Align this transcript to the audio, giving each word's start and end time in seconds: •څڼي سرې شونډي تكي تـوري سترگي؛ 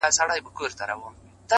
•څڼي 0.03 0.11
سرې 0.15 0.19
شونډي 0.19 0.41
تكي 0.45 0.51
تـوري 0.59 0.71
سترگي؛ 0.73 1.09